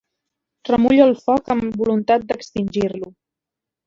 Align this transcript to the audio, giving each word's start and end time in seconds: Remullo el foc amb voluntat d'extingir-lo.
Remullo 0.69 1.03
el 1.09 1.13
foc 1.25 1.51
amb 1.55 1.77
voluntat 1.81 2.25
d'extingir-lo. 2.31 3.11